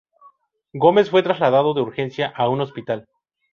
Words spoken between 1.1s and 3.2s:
fue trasladado de urgencia a un hospital.